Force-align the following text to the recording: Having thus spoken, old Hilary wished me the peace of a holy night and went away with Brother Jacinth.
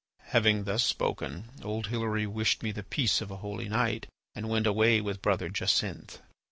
Having 0.29 0.63
thus 0.63 0.83
spoken, 0.83 1.51
old 1.63 1.89
Hilary 1.93 2.25
wished 2.25 2.63
me 2.63 2.71
the 2.71 2.81
peace 2.81 3.21
of 3.21 3.29
a 3.29 3.35
holy 3.35 3.69
night 3.69 4.07
and 4.33 4.49
went 4.49 4.65
away 4.65 4.99
with 4.99 5.21
Brother 5.21 5.47
Jacinth. 5.47 6.19